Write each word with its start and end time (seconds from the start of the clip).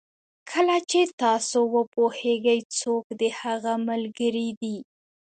کله 0.51 0.75
چې 0.89 1.01
تاسو 1.23 1.59
پوهېږئ 1.93 2.59
څوک 2.79 3.05
د 3.21 3.21
هغه 3.39 3.73
ملګري 3.89 4.49
دي. 4.61 4.77